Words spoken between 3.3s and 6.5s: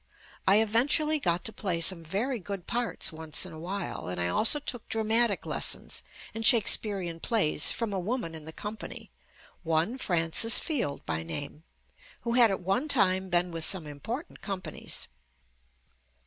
in a while, and I also took dramatic lessons in